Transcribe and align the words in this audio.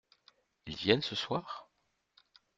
Ils 0.65 0.75
viennent 0.75 1.03
ce 1.03 1.13
soir? 1.13 1.69